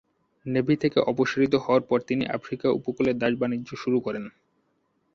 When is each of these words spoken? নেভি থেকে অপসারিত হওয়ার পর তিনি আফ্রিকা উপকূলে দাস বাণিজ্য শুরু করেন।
নেভি 0.45 0.75
থেকে 0.77 0.99
অপসারিত 1.11 1.53
হওয়ার 1.55 1.83
পর 1.89 1.99
তিনি 2.01 2.23
আফ্রিকা 2.37 2.67
উপকূলে 2.79 3.11
দাস 3.13 3.33
বাণিজ্য 3.41 3.69
শুরু 3.75 3.97
করেন। 3.99 4.25